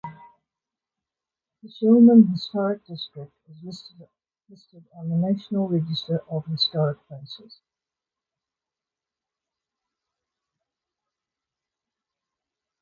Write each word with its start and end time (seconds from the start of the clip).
The 1.61 1.69
Shellman 1.69 2.31
Historic 2.31 2.83
District 2.87 3.31
is 3.47 3.87
listed 4.49 4.83
on 4.95 5.09
the 5.09 5.15
National 5.15 5.67
Register 5.67 6.23
of 6.27 6.43
Historic 6.47 6.97
Places. 7.07 7.59